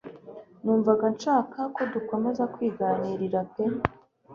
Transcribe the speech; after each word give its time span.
numvaga 0.63 1.05
nshaka 1.15 1.59
ko 1.75 1.81
dukomeza 1.93 2.43
kwiganirira 2.53 3.39
pe 3.53 3.63